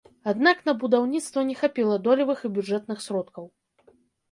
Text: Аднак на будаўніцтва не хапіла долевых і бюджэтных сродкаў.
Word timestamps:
Аднак 0.31 0.63
на 0.69 0.73
будаўніцтва 0.83 1.43
не 1.51 1.55
хапіла 1.61 1.99
долевых 2.09 2.39
і 2.43 2.53
бюджэтных 2.57 3.07
сродкаў. 3.07 3.45